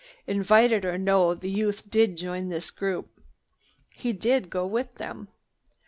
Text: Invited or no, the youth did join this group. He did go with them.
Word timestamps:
Invited 0.25 0.83
or 0.83 0.97
no, 0.97 1.35
the 1.35 1.47
youth 1.51 1.87
did 1.87 2.17
join 2.17 2.49
this 2.49 2.71
group. 2.71 3.21
He 3.91 4.13
did 4.13 4.49
go 4.49 4.65
with 4.65 4.95
them. 4.95 5.27